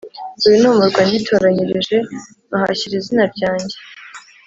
[0.45, 1.97] Uyu ni umurwa nitoranyirije
[2.49, 3.75] nkahashyira izina ryanjye